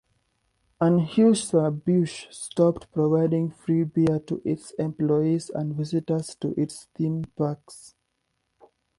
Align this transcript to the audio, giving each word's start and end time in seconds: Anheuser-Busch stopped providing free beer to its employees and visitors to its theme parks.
Anheuser-Busch 0.81 2.25
stopped 2.31 2.91
providing 2.91 3.51
free 3.51 3.83
beer 3.83 4.17
to 4.25 4.41
its 4.43 4.71
employees 4.79 5.51
and 5.51 5.75
visitors 5.75 6.33
to 6.39 6.59
its 6.59 6.85
theme 6.97 7.21
parks. 7.37 7.93